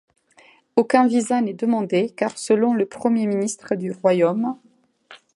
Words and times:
Aucun 0.77 1.05
visa 1.05 1.39
n’est 1.41 1.53
demandé 1.53 2.09
car 2.09 2.35
selon 2.35 2.73
le 2.73 2.87
premier 2.87 3.27
ministre 3.27 3.75
du 3.75 3.91
royaume. 3.91 4.57